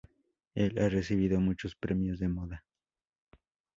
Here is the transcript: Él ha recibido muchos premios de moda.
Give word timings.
Él 0.55 0.79
ha 0.79 0.89
recibido 0.89 1.39
muchos 1.39 1.75
premios 1.75 2.17
de 2.17 2.27
moda. 2.27 2.65